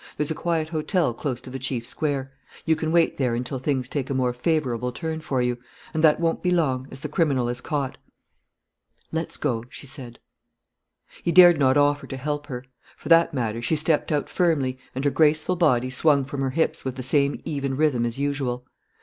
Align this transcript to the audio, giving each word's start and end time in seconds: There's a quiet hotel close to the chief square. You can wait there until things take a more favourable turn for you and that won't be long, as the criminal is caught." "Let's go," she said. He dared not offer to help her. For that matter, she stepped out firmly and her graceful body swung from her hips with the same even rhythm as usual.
There's 0.17 0.31
a 0.31 0.33
quiet 0.33 0.69
hotel 0.69 1.13
close 1.13 1.41
to 1.41 1.51
the 1.51 1.59
chief 1.59 1.85
square. 1.85 2.31
You 2.65 2.75
can 2.75 2.91
wait 2.91 3.19
there 3.19 3.35
until 3.35 3.59
things 3.59 3.87
take 3.87 4.09
a 4.09 4.15
more 4.15 4.33
favourable 4.33 4.91
turn 4.91 5.21
for 5.21 5.43
you 5.43 5.59
and 5.93 6.03
that 6.03 6.19
won't 6.19 6.41
be 6.41 6.49
long, 6.49 6.87
as 6.89 7.01
the 7.01 7.07
criminal 7.07 7.47
is 7.47 7.61
caught." 7.61 7.99
"Let's 9.11 9.37
go," 9.37 9.63
she 9.69 9.85
said. 9.85 10.17
He 11.21 11.31
dared 11.31 11.59
not 11.59 11.77
offer 11.77 12.07
to 12.07 12.17
help 12.17 12.47
her. 12.47 12.65
For 12.97 13.09
that 13.09 13.31
matter, 13.35 13.61
she 13.61 13.75
stepped 13.75 14.11
out 14.11 14.27
firmly 14.27 14.79
and 14.95 15.05
her 15.05 15.11
graceful 15.11 15.55
body 15.55 15.91
swung 15.91 16.25
from 16.25 16.41
her 16.41 16.49
hips 16.49 16.83
with 16.83 16.95
the 16.95 17.03
same 17.03 17.39
even 17.45 17.77
rhythm 17.77 18.03
as 18.03 18.17
usual. 18.17 18.65